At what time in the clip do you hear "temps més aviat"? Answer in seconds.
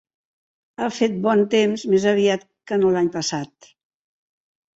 1.55-2.47